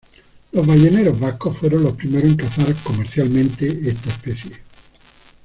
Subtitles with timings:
[0.53, 4.57] Los balleneros vascos fueron los primeros en cazar comercialmente esta especie.